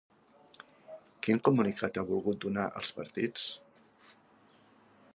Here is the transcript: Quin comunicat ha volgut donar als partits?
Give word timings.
Quin 1.27 1.41
comunicat 1.49 2.01
ha 2.01 2.05
volgut 2.09 2.41
donar 2.47 2.67
als 2.83 2.93
partits? 3.01 3.49